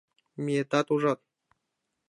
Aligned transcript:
—Миетат, 0.43 0.87
ужат. 0.93 1.19